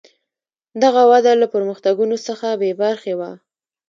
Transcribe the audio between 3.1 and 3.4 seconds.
وه.